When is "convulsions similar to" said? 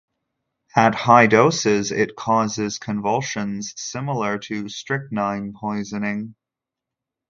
2.79-4.67